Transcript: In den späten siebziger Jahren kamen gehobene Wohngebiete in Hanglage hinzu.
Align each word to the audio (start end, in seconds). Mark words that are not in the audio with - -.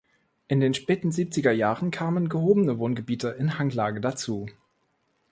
In 0.47 0.59
den 0.61 0.73
späten 0.73 1.11
siebziger 1.11 1.51
Jahren 1.51 1.91
kamen 1.91 2.27
gehobene 2.27 2.79
Wohngebiete 2.79 3.27
in 3.37 3.59
Hanglage 3.59 4.01
hinzu. 4.01 4.47